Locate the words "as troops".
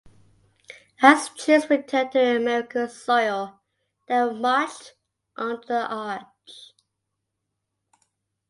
1.03-1.69